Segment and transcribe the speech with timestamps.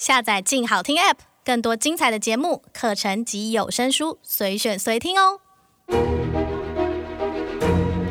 [0.00, 5.40] 下载“静好听 ”App，更多精彩的节目、课程及有声书，随选随听哦。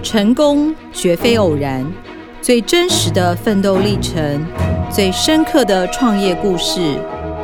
[0.04, 1.84] 成功绝非偶然，
[2.44, 4.46] 最真实的奋斗历程，
[4.92, 7.00] 最深刻的创业故事，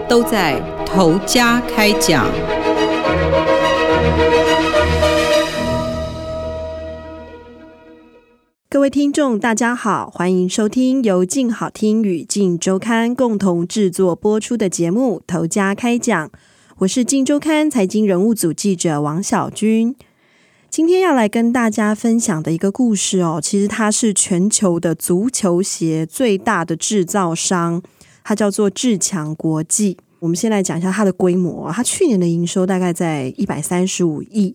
[0.08, 2.28] 都在头家开讲。
[8.76, 16.28] 各位听众，大家好，欢迎收听由静好听与静周刊共同制作播出的节目《投家开讲》，
[16.80, 19.96] 我是静周刊财经人物组记者王小军。
[20.70, 27.82] 今天要来跟大家分享的一个故事哦，其实它是全球的足球鞋最大的制造商，
[28.26, 29.96] 它叫做志强国际。
[30.20, 34.54] 我们先来讲一下它的规模，它去年的营收大概在一百三十五亿。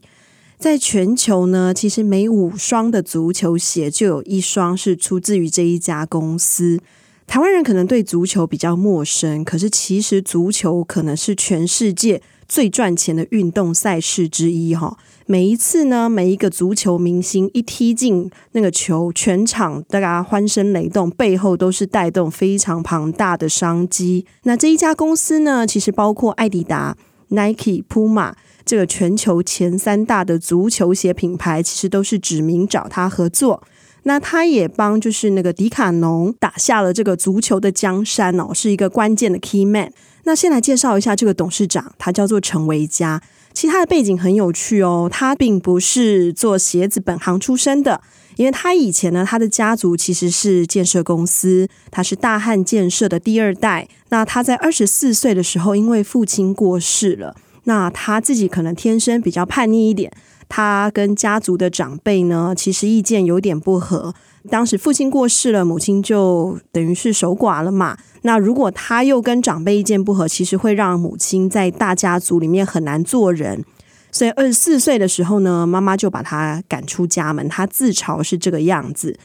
[0.60, 6.78] 在全球呢，其实每五双的足球鞋就有一双是出自于这一家公司。
[7.26, 14.98] 台湾人可能对足球比较陌生，可是其实足球可能是全世界最赚钱的运动赛事之一哈。
[15.24, 24.26] 每一次呢，每一个足球明星一踢进那个球，全场大家欢声雷动，背后都是带动非常庞大的商机。
[24.42, 26.98] 那这一家公司呢，其实包括艾迪达、
[27.30, 28.34] Nike、Puma。
[28.64, 33.62] 这个全球前三大的足球鞋品牌，其实都是指名找他合作。
[34.04, 39.92] 那他也帮就是那个迪卡侬打下了这个足球的江山哦，是一个关键的 key man。
[40.24, 43.22] 那先来介绍一下这个董事长，他叫做陈维嘉。
[43.52, 48.00] 其实他的背景很有趣哦，他并不是做鞋子本行出身的，
[48.36, 53.88] 因为他以前呢，他的家族其实是建设公司，他是大汉建设的第二代。
[54.10, 57.34] 那他在二十四岁的时候，因为父亲过世了。
[57.64, 60.12] 那他自己可能天生比较叛逆一点，
[60.50, 64.12] 他跟家族的长辈呢，其实意见有点不合。
[64.50, 67.96] 当时父亲过世了，母亲就等于是守寡了嘛。
[68.22, 73.64] 那如果他又跟长辈意见不合，其实会让母亲在大家族里面很难做人。
[74.10, 77.48] 所以二十四岁的时候呢，妈妈就把他赶出家门。
[77.48, 79.16] 他自嘲是这个样子。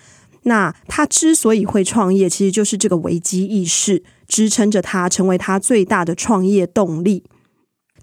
[0.44, 7.23] 那他之所以会创业，其实就是这个危机意识支撑着他，成为他最大的创业动力。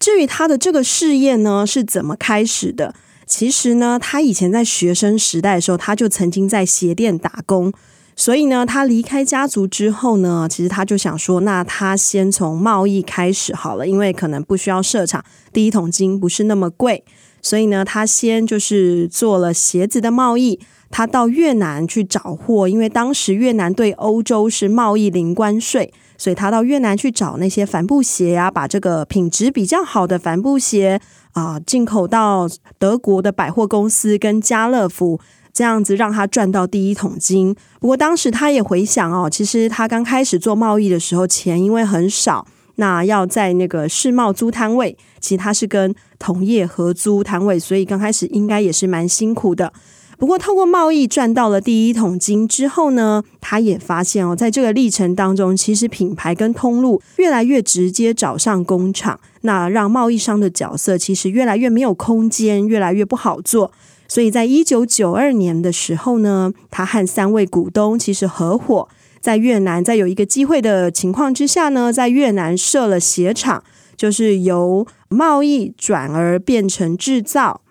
[0.00, 2.96] 至于他的这个事业呢，是怎么开始的？
[3.34, 7.72] 其实呢，他以前在学生时代的时候，他就曾经在鞋店打工。
[8.14, 17.02] 所以呢，他离开家族之后呢，其实他就想说，那他先从贸易开始好了，因为可能不需要设厂，第一桶金不是那么贵。
[17.42, 20.58] 所以呢，他先就是做了鞋子的贸易。
[20.94, 25.92] 他到越南去找货，因为当时越南对欧洲是贸易零关税。
[26.18, 31.00] 所以他到越南去找那些帆布鞋呀、啊，把这个品质比较好的帆布鞋
[31.32, 32.46] 啊、进口到
[32.78, 35.18] 德国的百货公司跟家乐福，
[35.52, 37.56] 这样子让他赚到第一桶金。
[37.80, 49.72] 不过当时他也回想哦，其实他刚开始做贸易的时候，钱因为很少，那要在那个世贸租摊位，其实他是跟同业合租摊位，所以刚开始应该也是蛮辛苦的。
[50.18, 63.72] 不过，透过贸易赚到了第一桶金之后呢，他也发现哦，在这个历程当中，其实品牌跟通路越来越直接找上工厂，那让贸易商的角色其实越来越没有空间，越来越不好做。
[64.06, 68.86] 所以在一九九二年的时候呢，他和三位股东其实合伙
[69.22, 73.62] 在越南，在有一个机会的情况之下呢，在越南设了鞋厂，
[73.96, 77.62] 就是由贸易转而变成制造。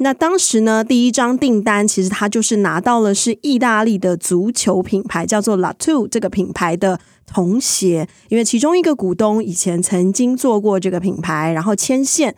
[0.00, 12.36] 那当时呢，第一张订单其实他就是拿到了是意大利的足球品牌，叫做 La To 这个品牌的童鞋，因为其中一个股东以前曾经做过这个品牌，然后牵线。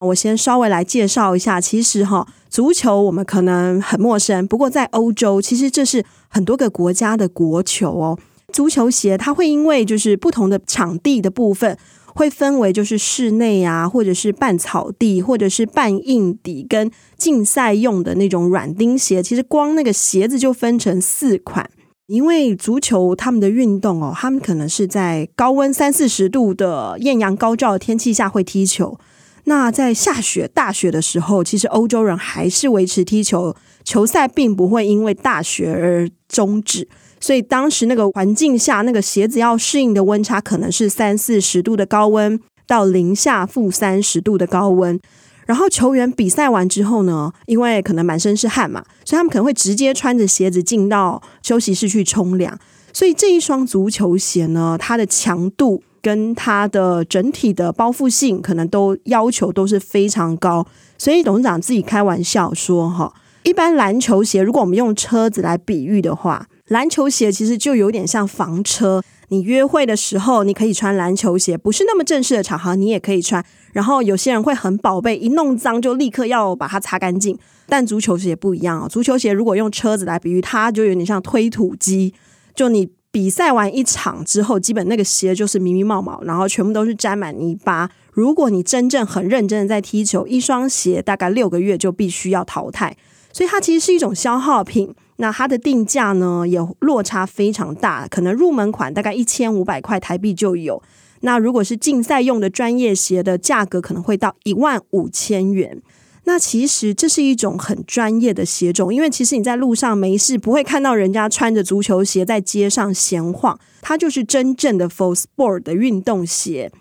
[0.00, 8.18] 我先稍微来介绍一下，其实哈，足球我们可能很陌生，不过在欧洲，其实这是很多个国家的国球哦。
[8.52, 11.76] 足球鞋它会因为就是不同的场地的部分。
[12.14, 19.22] 会分为就是室内啊，或者是半草地，或者是半硬底跟竞赛用的那种软钉鞋。
[19.22, 21.68] 其实光那个鞋子就分成四款。
[22.06, 28.98] 因为足球他们的运动哦，他们可能是在高温三四十度的艳阳高照的天气下会踢球。
[29.48, 33.54] 那在下雪大雪的时候，其实欧洲人还是维持踢球，
[33.84, 36.88] 球赛并不会因为大雪而终止。
[37.20, 45.00] 所以当时那个环境下，那个鞋子要适应的温差可能是三四十度的高温到零下负三十度的高温。
[45.46, 52.58] 然后球员比赛完之后呢，因为可能满身是汗嘛，所以他们可能会直接穿着鞋子进到休息室去冲凉。
[52.92, 60.64] 所以这一双足球鞋呢，它的强度跟它的整体的包覆性，可能都要求都是非常高。
[60.96, 63.12] 所以董事长自己开玩笑说：“哈，
[63.42, 73.44] 一般篮球鞋，如果我们用车子来比喻的话。”篮球鞋其实就有点像房车，你约会的时候，你可以穿篮球鞋，不是那么正式的场合，你也可以穿。
[73.72, 77.36] 然后有些人会很宝贝，一弄脏就立刻要把它擦干净。
[77.68, 82.14] 但足球鞋不一样哦，足球鞋如果用车子来比喻，它就有点像推土机。
[82.54, 87.88] 就你比赛完一场之后，基本那个鞋就是密密麻麻，然后全部都是沾满泥巴。
[88.12, 92.94] 如果你真正很认真的在踢球，一双鞋大概六个月就必须要淘汰。
[93.32, 94.94] 所以它其实是一种消耗品。
[95.16, 100.82] 那它的定价呢，也落差非常大，可能入门款大概一千五百块台币就有。
[101.20, 105.80] 那如果是竞赛用的专业鞋的价格，可能会到一万五千元。
[106.28, 116.72] 那其实这是一种很专业的鞋种，因为其实你在路上没事不会看到人家穿着足球鞋在街上闲晃，它就是真正的 for sport 的运动鞋。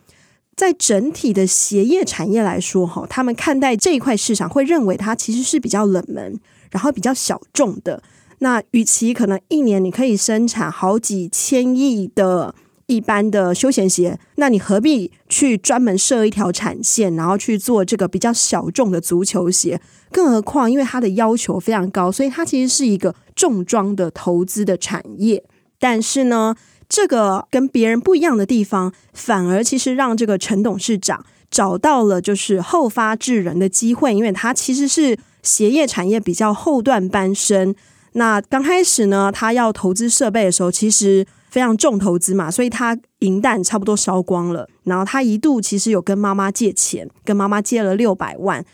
[0.55, 6.39] 在整体的鞋业产业来说，哈，他们看待这一块市场会认为它其实是比较冷门，
[6.71, 8.01] 然后比较小众的。
[8.39, 12.55] 那与其可能一年你可以生产好几千亿的
[12.87, 19.81] 一般的休闲鞋，那你何必去专门设一条产线，然后去做这个比较小众的足球鞋？
[20.11, 25.43] 更何况，因为它的要求非常高，所以它其实是一个重装的投资的产业。
[25.79, 26.55] 但是呢，
[26.87, 37.75] 这个跟别人不一样的地方，反而其实让这个陈董事长找到了就是后发制人的机会，因为他其实是鞋业产业比较后段班生。
[38.13, 41.25] 那刚开始呢，他要投资设备的时候，其实
[41.55, 44.67] 非常重投资嘛，所以他银弹差不多烧光了。
[44.83, 48.65] 然后他一度其实有跟妈妈借钱，跟妈妈借了六百万。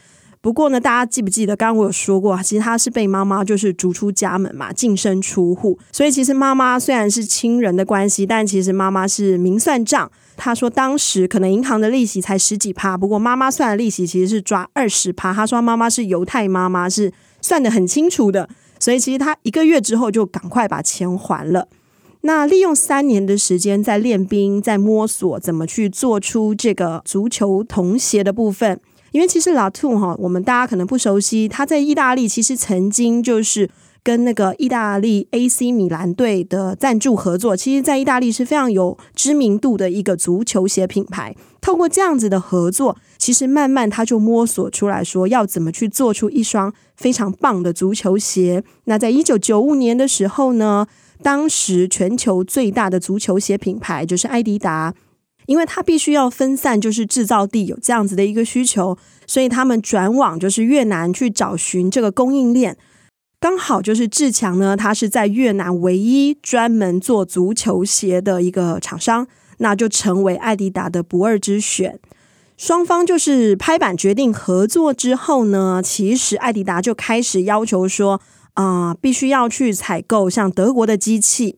[0.41, 5.77] 不过呢，大家记不记得刚刚我有说过，其实他是被妈妈就是逐出家门嘛，净身出户。
[5.91, 10.11] 所以其实妈妈虽然是亲人的关系，但其实妈妈是明算账。
[10.35, 15.31] 他说当时可能银行的利息才十几趴，不过妈妈算的利息其实是抓二十趴。
[15.31, 18.49] 他说妈妈是犹太妈妈，是算得很清楚的。
[18.79, 21.67] 所以其实他一个月之后就赶快把钱还了。
[22.21, 28.79] 那利用三年的时间在练兵，在摸索怎么去做出这个足球童鞋的部分。
[29.11, 33.69] 因为其实 Latu 哈，我们大家可能不熟悉，他在意大利其实曾经就是
[34.03, 37.57] 跟那个意大利 AC 米兰队的赞助合作。
[37.57, 41.35] 其实，在意大利是非常有知名度的一个足球鞋品牌。
[41.59, 48.63] 透过这样子的合作，其实慢慢他就摸索出来说要怎么去做出一双非常棒的足球鞋。
[48.85, 50.87] 那在一九九五年的时候呢，
[51.23, 54.93] 当时全球最大的足球鞋品牌就是爱迪达，
[55.45, 62.77] 因为它必须要分散就是制造地有这样子的一个需求，所以他们转往就是越南去找寻这个供应链。
[63.39, 69.27] 刚好就是志强呢，他是在越南唯一专门做足球鞋的一个厂商。
[69.63, 71.99] 那就成为爱迪达的不二之选。
[72.57, 78.19] 双方就是拍板决定合作之后呢，其实爱迪达就开始要求说，
[78.53, 81.57] 啊、必须要去采购像德国的机器。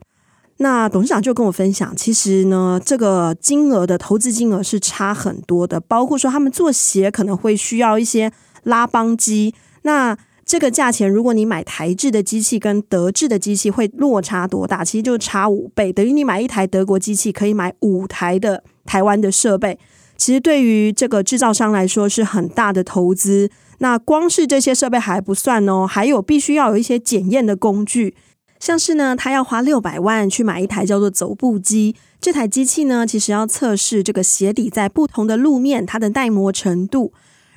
[0.58, 8.32] 那董事长就跟我分享，其实呢，这个金额的投资金额是差很多的，包括说他们做鞋可能会需要一些
[8.64, 9.54] 拉帮机。
[9.82, 14.86] 那这个价钱，如果你买台制的机器跟德制的机器会落差多大？
[14.86, 19.80] 其实就差五倍，等于你买一台德国机器可以买五台的台湾的设备。
[20.16, 23.50] 其实对于这个制造商来说是很大的投资。
[23.80, 28.16] 那光是这些设备还不算哦，还有必须要有一些检验的工具，
[28.60, 31.96] 像是呢，他要花六百万去买一台叫做走步机。
[32.22, 37.12] 这台机器呢，其实要测试这个鞋底在不同的路面它的耐磨程度。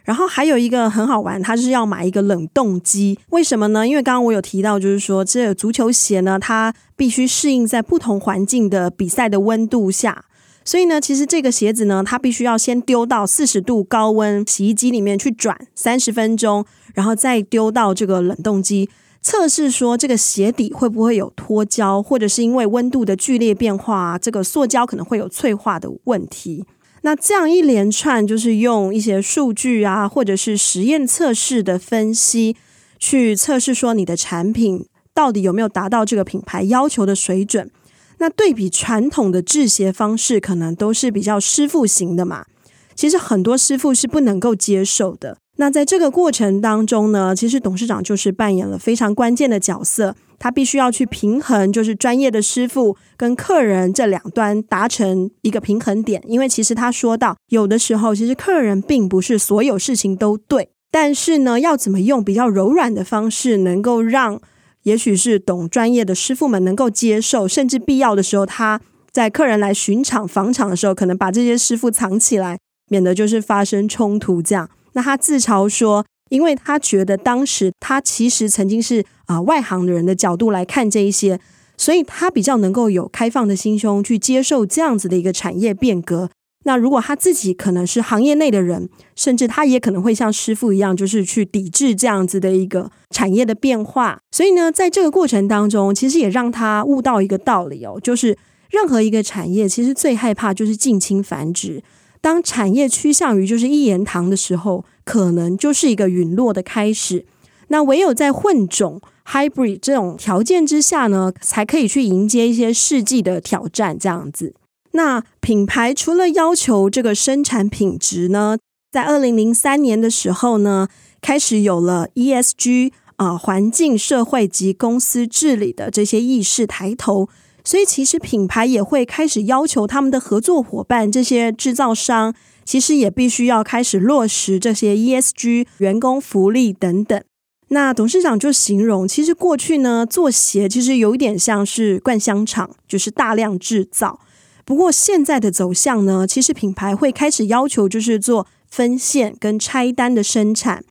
[0.05, 3.87] 然后还有一个很好玩，它是要买一个冷冻机，为什么呢？
[3.87, 10.25] 因为刚刚我有提到，就是说这个足球鞋呢，它必须适应在不同环境的比赛的温度下，
[10.67, 18.91] 所以呢，其实这个鞋子呢，它必须要先丢到四十度高温洗衣机里面去转三十分钟，然后再丢到这个冷冻机
[19.23, 26.65] 测试，说这个鞋底会不会有脱胶，或者是因为温度的剧烈变化，这个塑胶可能会有脆化的问题。
[27.03, 32.57] 那这样一连串，就是用一些数据啊，或者是实验测试的分析，
[32.99, 37.71] 去测试说你的产品到底有没有达到这个品牌要求的水准。
[38.19, 42.47] 那对比传统的制鞋方式，可能都是比较师傅型的嘛。
[42.95, 45.37] 其实很多师傅是不能够接受的。
[45.59, 50.15] 那在这个过程当中呢，其实董事长就是扮演了非常关键的角色。
[50.39, 56.23] 他必须要去平衡，就是专业的师傅跟客人这两端达成一个平衡点。
[56.27, 64.39] 因为其实他说到，有的时候其实客人并不是所有事情都对，但是呢，要怎么用比较柔软的方式，能够让
[64.87, 68.81] 也许是懂专业的师傅们能够接受，甚至必要的时候，他
[69.13, 74.71] 在客人来巡场访场的时候，可能把这些师傅藏起来，免得就是发生冲突这样。
[74.95, 76.05] 那他自嘲说。
[76.29, 81.39] 因为他觉得当时他其实曾经是啊、外行的人的角度来看这一些，
[81.77, 86.29] 所以他比较能够有开放的心胸去接受这样子的一个产业变革。
[86.67, 94.19] 那如果他自己可能是行业内的人，甚至他也可能会像师傅一样，就是去抵制这样子的一个产业的变化。
[94.33, 98.37] 所以呢，在这个过程当中，其实也让他悟到一个道理哦，就是
[98.71, 101.81] 任何一个产业其实最害怕就是近亲繁殖。
[102.21, 107.25] 当产业趋向于就是一言堂的时候，可能就是一个陨落的开始。
[107.69, 113.97] 那唯有在混种 hybrid 这种条件之下呢，才可以去迎接一些世纪的挑战。
[113.97, 114.55] 这样子，
[114.97, 118.57] 那品牌除了要求这个生产品质呢，
[118.91, 120.89] 在二零零三年的时候呢，
[121.21, 127.29] 开始有了 ESG 啊、环境、社会及公司治理的这些意识抬头。
[127.63, 132.33] 所以，其实品牌也会开始要求他们的合作伙伴，这些制造商，
[132.65, 137.21] 其实也必须要开始落实这些 ESG、员工福利等等。
[137.69, 144.21] 那董事长就形容，其实过去呢，做鞋其实有一点像是灌香厂，就是大量制造。
[144.67, 150.85] 不过现在的走向呢，其实品牌会开始要求，就是做分线跟拆单的生产。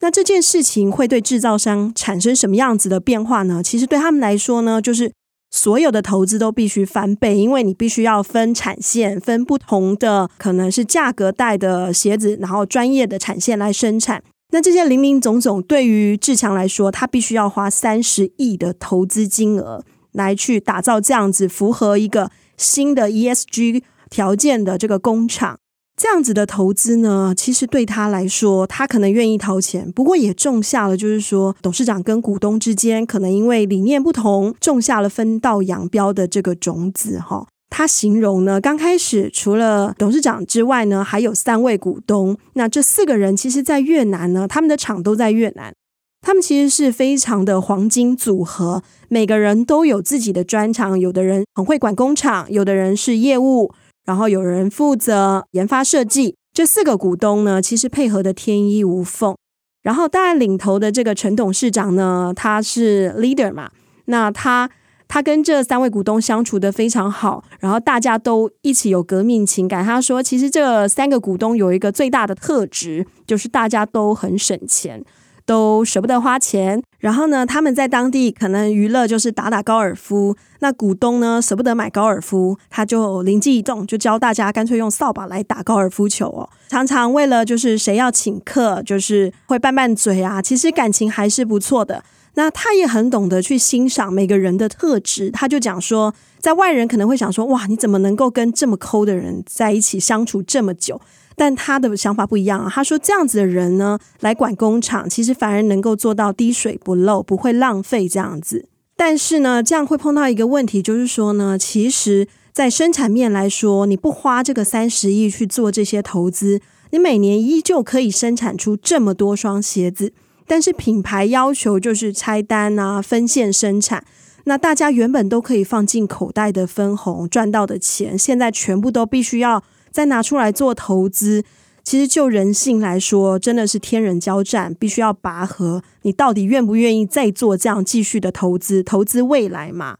[0.00, 3.60] 那这件事情会对制造商产生什么样子的变化呢？
[3.60, 5.10] 其实对他们来说呢，就是。
[5.54, 14.24] 所有的投资都必须翻倍，因为你必须要分产线，分不同的可能是价格带的鞋子，然后专业的产线来生产。
[14.52, 22.30] 那这些林林总总，对于志强来说，他必须要花三十亿的投资金额来去打造这样子符合一个
[22.62, 25.58] 新的 ESG 条件的这个工厂。
[25.94, 37.18] 这样子的投资呢，其实对他来说，他可能愿意掏钱，不过也种下了，就是说董事长跟股东之间可能因为理念不同，种下了分道扬镳的这个种子。
[37.20, 42.38] 哈，他形容呢，刚开始除了董事长之外呢，还有三位股东。
[42.54, 45.74] 那这四个人其实，在越南呢，他们的厂都在越南，
[46.22, 53.74] 他们其实是非常的黄金组合，每个人都有自己的专长，有的人很会管工厂，有的人是业务。
[54.04, 59.36] 然后有人负责研发设计，这四个股东呢，其实配合的天衣无缝。
[59.82, 63.70] 然后当然领头的这个陈董事长呢，他是 leader 嘛，
[64.06, 64.68] 那他
[65.06, 69.84] 他跟这三位股东相处得非常好，然后大家都一起有革命情感。
[69.84, 75.04] 他说，其实这三个股东有一个最大的特质，就是大家都很省钱。
[75.44, 80.36] 都舍不得花钱，然后呢，他们在当地可能娱乐就是打打高尔夫。
[80.60, 86.48] 那股东呢，舍不得买高尔夫，他就灵机一动，就教大家干脆用扫把来打高尔夫球哦。
[86.68, 90.40] 常常为了就是谁要请客，就是会拌拌嘴啊。
[90.40, 92.04] 其实感情还是不错的。
[92.34, 100.98] 那他也很懂得去欣赏每个人的特质，他就讲说，在外人可能会想说，哇，你怎么能够跟这么抠的人在一起相处这么久？
[101.34, 108.66] 但他的想法不一样啊，他说这样子的人呢，来管工厂，其实反而能够做到滴水不漏，不会浪费这样子。
[108.96, 116.60] 但是呢，这样会碰到一个问题，就是说呢，其实，在生产面来说，你不花这个三十亿去做这些投资，
[116.90, 120.12] 你每年依旧可以生产出这么多双鞋子。
[120.46, 124.04] 但是品牌要求就是拆单啊，分线生产，
[124.44, 129.64] 那大家原本都可以放进口袋的分红赚到的钱，现在全部都必须要。
[129.92, 131.44] 再拿出来做投资，
[131.84, 135.82] 其实就人性来说，真的是天人交战，必须要拔河。
[136.02, 138.82] 你到底愿不愿意再做这样继续的投资？
[138.82, 139.98] 投资未来嘛？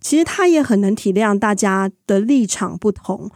[0.00, 3.30] 其实他也很能体谅大家的立场不同。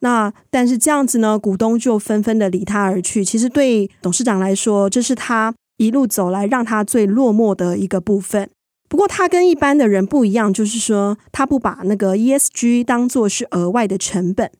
[0.00, 3.24] 那但是这样子呢，股东就纷纷的离他而去。
[3.24, 8.48] 其实对董事长来说，这是他一路走来让他最落寞的一个部分。
[8.88, 14.50] 不过他跟一般的人不一样，就是说他不把那个 ESG 当做是额外的成本。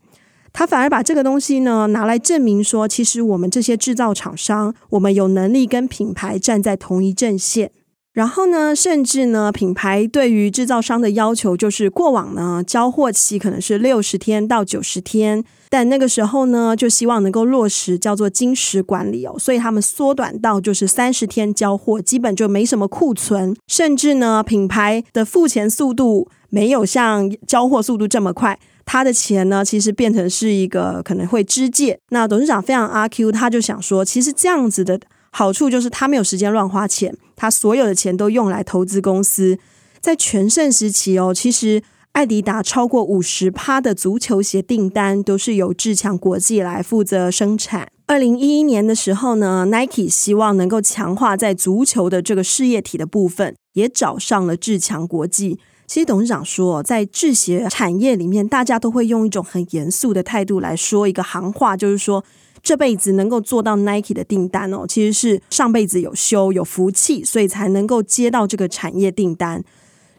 [0.58, 7.70] 他反而把这个东西呢拿来证明说，其实我们这些制造厂商，我们有能力跟品牌站在同一阵线。
[8.12, 28.58] 然后呢，甚至呢，品牌对于制造商的要求就是，过往呢交货期可能是六十天到九十天，但那个时候呢，就希望能够落实叫做金石管理哦，所以他们缩短到就是三十天交货，基本就没什么库存，甚至呢，品牌的付钱速度没有像交货速度这么快。
[28.90, 31.98] 他的钱呢，其实变成是一个可能会支借。
[32.08, 34.98] 那董事长非常阿 Q，他就想说，其实这样子的
[35.30, 39.58] 好处就是他没有时间乱花钱，他所有的钱都用来投资公司。
[40.00, 47.88] 在全盛时期哦，其实艾迪达超过五十趴的足球鞋订单都是由志强国际来负责生产。
[48.06, 55.58] 二零一一年的时候呢，Nike 希望能够强化在足球的这个事业体的部分，也找上了志强国际。
[55.88, 62.22] 其实董事长说，在制鞋产业里面，大家都会用一种很严肃的态度来说一个行话，就是说
[62.62, 69.64] 这辈子能够做到 Nike 的订单哦，其实是上辈子有修有福气，所以才能够接到这个产业订单。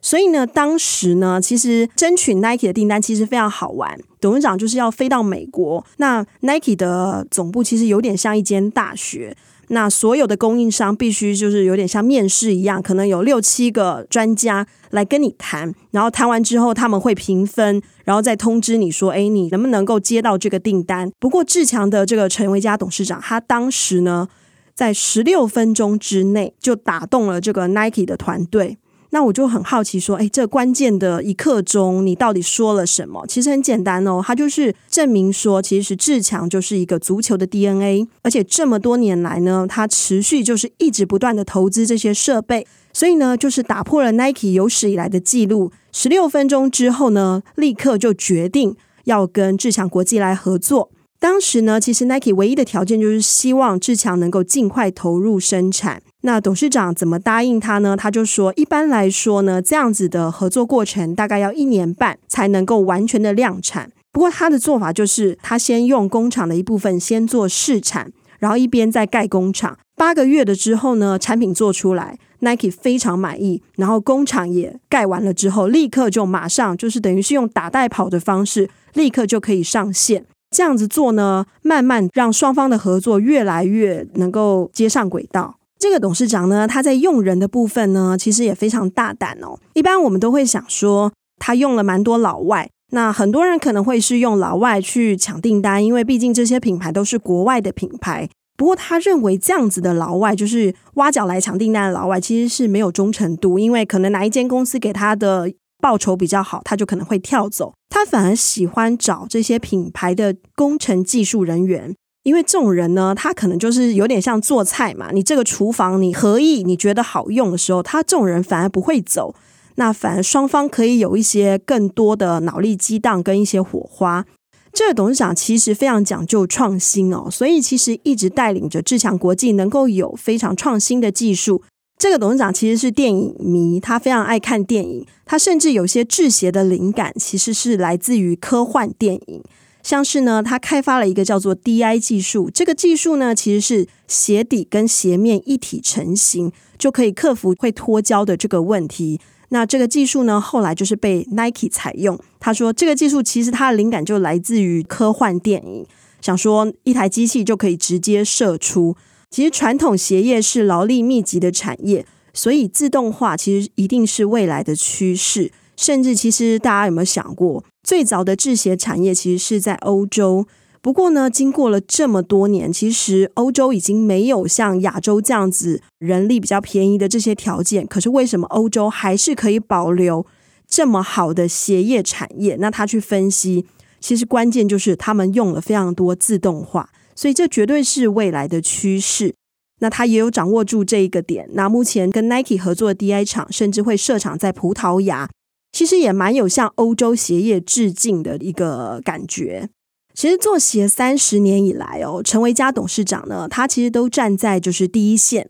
[0.01, 3.99] 所以呢，当时呢，其实争取 Nike 的订单其实非常好玩。
[4.19, 9.37] 董事长就是要飞到美国，那 Nike 的总部其实有点像一间大学。
[9.69, 21.11] 那所有的供应商必须就是有点像面试一样，可能有六七个专家来跟你谈，然后谈完之后他们会评分，然后再通知你说，哎，你能不能够接到这个订单？
[21.19, 24.27] 不过志强的这个陈维佳董事长，他当时呢，
[24.73, 28.77] 在十六分钟之内就打动了这个 Nike 的团队。
[29.11, 33.25] 那我就很好奇，说，哎，这关键的一刻钟，你到底说了什么？
[33.27, 45.71] 其实很简单哦，他就是证明说，其实志强就是一个足球的 DNA，而且这么多年来呢，他持续就是一直不断的投资这些设备，所以呢，就是打破了 Nike 有史以来的记录。
[45.91, 48.75] 十六分钟之后呢，立刻就决定
[49.05, 50.91] 要跟志强国际来合作。
[51.19, 56.01] 当时呢，其实 Nike 唯一的条件就是希望志强能够尽快投入生产。
[56.21, 57.97] 那董事长怎么答应他呢？
[57.97, 63.91] 他就说，一般来说呢，这样子的合作过程大概要一年半才能够完全的量产。
[64.13, 69.77] 不过他的做法就是，他先用工厂的一部分先做试产，然后一边再盖工厂。
[69.97, 80.25] 八个月的之后呢，产品做出来，Nike 非常满意，然后工厂也盖完了之后，立刻就马上就是等于是用打带跑的方式，立刻就可以上线。
[80.49, 85.55] 这样子做呢，慢慢让双方的合作越来越能够接上轨道。
[85.77, 89.57] 这个董事长呢，他在用人的部分呢，其实也非常大胆哦。
[89.73, 92.69] 一般我们都会想说，他用了蛮多老外。
[92.91, 98.27] 那很多人可能会是用老外去抢订单，因为毕竟这些品牌都是国外的品牌。
[98.57, 105.49] 不过他认为这样子的老外，就是挖角来抢订单的老外，其实是没有忠诚度，因为可能哪一间公司给他的。
[105.81, 107.73] 报酬比较好，他就可能会跳走。
[107.89, 115.09] 他反而喜欢找这些品牌的工程技术人员，因为这种人呢，他可能就是有点像做菜嘛。
[115.11, 119.33] 你这个厨房你合意，你觉得好用的时候，他这种人反而不会走。
[119.75, 124.25] 那反而双方可以有一些更多的脑力激荡跟一些火花。
[124.71, 131.63] 这个董事长其实非常讲究创新哦，所以其实一直带领着志强国际能够有非常创新的技术。
[131.99, 135.05] 这个董事长其实是电影迷，他非常爱看电影。
[135.25, 139.43] 他甚至有些制鞋的灵感，其实是来自于科幻电影。
[139.83, 149.19] 像是呢，他开发了一个叫做 DI 技术，这个技术呢，其实是鞋底跟鞋面一体成型，就可以克服会脱胶的这个问题。
[149.49, 152.17] 那这个技术呢，后来就是被 Nike 采用。
[152.39, 155.85] 他说，这个技术其实它的灵感就来自于科幻电影，
[156.21, 158.95] 想说一台机器就可以直接射出。
[159.29, 165.51] 其实传统鞋业是劳力密集的产业，所以自动化其实一定是未来的趋势。
[165.77, 170.45] 甚至其实大家有没有想过，最早的制鞋产业其实是在欧洲。
[170.81, 177.85] 不过呢，经过了这么多年，其实欧洲已经没有像亚洲这样子人力比较便宜的这些条件。
[177.87, 180.25] 可是为什么欧洲还是可以保留
[180.67, 182.57] 这么好的鞋业产业？
[182.59, 183.65] 那他去分析，
[184.01, 186.89] 其实关键就是他们用了非常多自动化。
[187.19, 189.35] 所以这绝对是未来的趋势。
[189.81, 191.49] 那他也有掌握住这一个点。
[191.51, 195.29] 那目前跟 Nike 合作的 DI 厂，甚至会设厂在葡萄牙，
[195.73, 199.67] 其实也蛮有向欧洲鞋业致敬的一个感觉。
[200.13, 205.49] 其实做鞋三十年以来哦，陈维嘉董事长呢，他其实都站在就是第一线。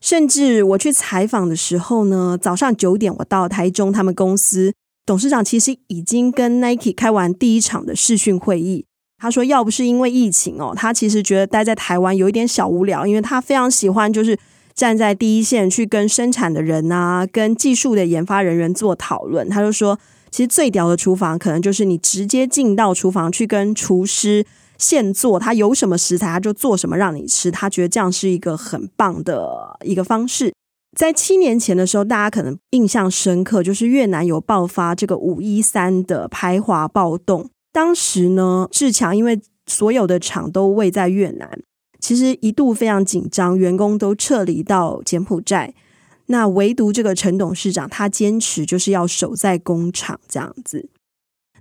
[0.00, 4.74] 甚至我去采访的时候呢，早上九点我到台中他们公司，
[5.06, 8.86] 董事长其实已经跟 Nike 开完第一场的视讯会议。
[9.24, 14.38] 他说：“要不是因为疫情哦，他其实觉得待在台湾有一点小无聊，因为他非常喜欢就是
[14.74, 19.48] 站在第一线去跟生产的人啊，跟技术的研发人员做讨论。
[19.48, 19.98] 他就说，
[20.30, 24.44] 其实最屌的厨房可能就是你直接进到厨房去跟厨师
[24.76, 27.50] 现做，他有什么食材他就做什么让你吃。
[27.50, 30.52] 他觉得这样是一个很棒的一个方式。
[30.94, 41.60] 在七年前的时候，大家可能印象深刻，就是越南有爆发这个五一三的排华暴动。”当时呢，志强因为所有的厂都位在越南，
[41.98, 45.74] 其实一度非常紧张，员工都撤离到柬埔寨。
[46.26, 50.88] 那唯独这个陈董事长，他坚持就是要守在工厂这样子。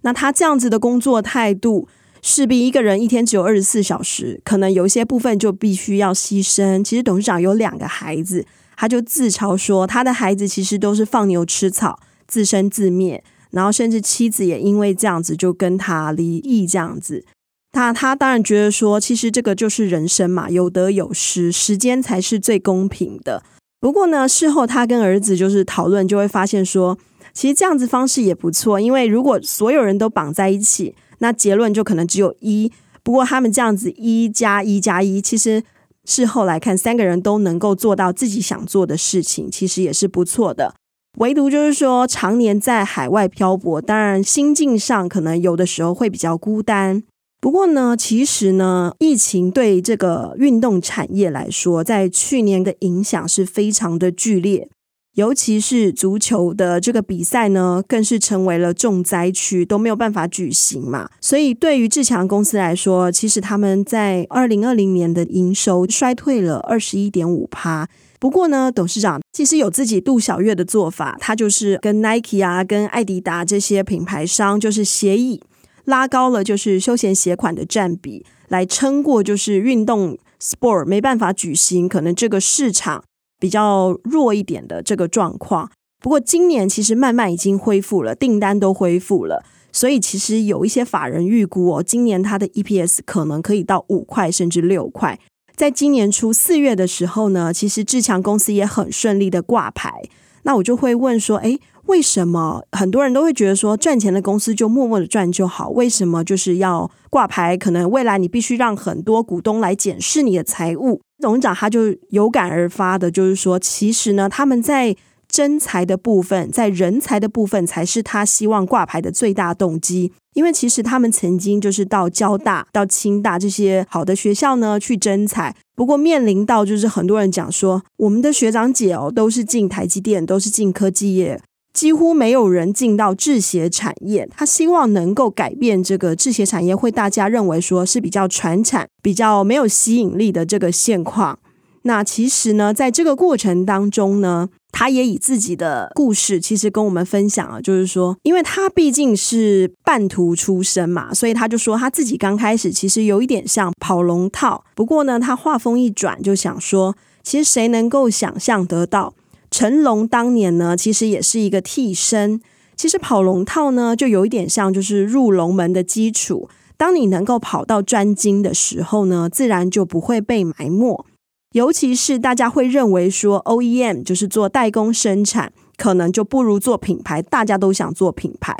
[0.03, 1.87] 那他这样子的工作态度，
[2.21, 6.83] 势必一个人一天只有二十四小时，可能有一些部分就必须要牺牲。
[6.83, 8.45] 其实董事长有两个孩子，
[8.77, 13.23] 他就自嘲说，他的孩子其实都是放牛吃草，自生自灭。
[13.53, 17.23] 然后，甚至妻子也因为这样子就跟他离异，这样子，
[17.71, 23.43] 他他当然觉得说，其实这个就是人生嘛，有得有失，时间才是最公平的。
[23.79, 26.97] 不过呢，事后他跟儿子就是讨论，就会发现说，
[27.33, 32.71] 其实这样子方式也不错，因为如果所有人都绑在一起，那结论就可能只有一。
[33.03, 35.61] 不过他们这样子一加一加一，其实
[36.05, 40.73] 事后来看，三个人都能够做到自己想做的事情，其实也是不错的。
[41.19, 47.03] 唯独就是说，常年在海外漂泊，当然心境上可能有的时候会比较孤单。
[47.39, 54.69] 不过呢，其实呢，疫情对这个运动产业来说，在去年的影响是非常的剧烈。
[55.15, 61.07] 尤其是足球的这个比赛呢，更是成为了重灾区，都没有办法举行嘛。
[61.21, 67.87] 所以对于志强公司来说，其实他们在二零二零年的营收衰退了二十一点五趴。
[68.23, 75.41] 不过呢，董事长其实有自己度小月的做法，他就是跟 Nike 啊、跟爱迪达这些品牌商就是协议
[75.83, 83.03] 拉高了就是休闲鞋款的占比，来撑过就是运动 sport 没办法举行，可能这个市场。
[83.37, 95.19] 比较弱一点的这个状况，不过今年其实慢慢已经恢复了，订单都恢复了，所以其实有一些法人预估哦，今年它的 EPS 可能可以到五块甚至六块。
[95.55, 100.01] 在今年初四月的时候呢，其实志强公司也很顺利的挂牌。
[100.45, 105.69] 那我就会问说，诶，为什么很多人都会觉得说赚钱的公司就默默的赚就好？
[105.69, 107.55] 为什么就是要挂牌？
[107.55, 111.01] 可能未来你必须让很多股东来检视你的财务。
[111.21, 114.93] 董事长他就有感而发的，就是说，其实呢，他们在
[115.33, 120.13] 征才的部分，在人才的部分，才是他希望挂牌的最大动机。
[120.35, 131.41] 因为其实他们曾经就是到交大、到清大这些好的学校呢去征才，不过面临到就是很多人讲说，我们的学长姐哦都是进台积电，都是进科技业。
[131.73, 141.39] 几乎没有人进到制鞋产业，他希望能够改变这个制鞋产业，会大家认为说是比较传产、比较没有吸引力的这个现况。
[141.81, 154.65] 那其实呢，在这个过程当中呢，他也以自己的故事，其实跟我们分享了，就是说，因为他毕竟是半途出身嘛，所以他就说他自己刚开始其实有一点像跑龙套。
[154.75, 159.13] 不过呢，他话锋一转，就想说，其实谁能够想象得到？
[159.51, 162.41] 成龙当年呢，其实也是一个替身。
[162.75, 166.49] 其实跑龙套呢，就有一点像，就是入龙门的基础。
[166.75, 171.05] 当你能够跑到专精的时候呢，自然就不会被埋没。
[171.53, 177.21] 尤其是大家会认为说，OEM 就是做代工生产，可能就不如做品牌。
[177.21, 178.55] 大家都想做品牌，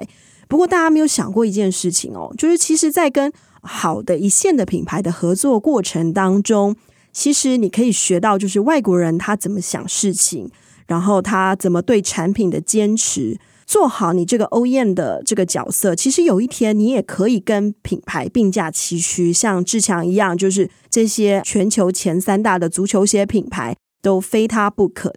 [0.48, 6.76] 不过大家没有想过一件事情哦，就是其实在跟好的一线的品牌的合作过程当中，
[7.12, 10.50] 其实你可以学到，就是外国人他怎么想事情。
[10.86, 25.14] 然后他怎么对产品的坚持，做好你这个 OEM 的这个角色，其实有一天你也可以跟品牌并驾齐驱，像志强一样，就是这些全球前三大的足球鞋品牌都非他不可。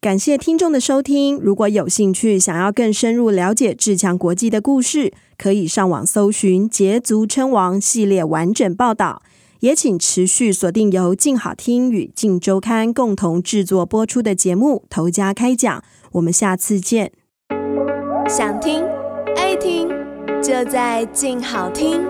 [0.00, 9.22] 感谢听众的收听，如果有兴趣想要更深入了解志强国际的故事，可以上网搜寻“捷足称王”系列完整报道。
[9.60, 15.78] 也请持续锁定由静好听与静周刊共同制作播出的节目《头家开讲》，
[16.12, 17.12] 我们下次见。
[18.30, 18.84] 想听
[19.34, 19.88] 爱听，
[20.40, 22.00] 就在静好听。